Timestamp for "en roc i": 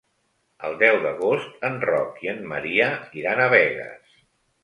1.69-2.31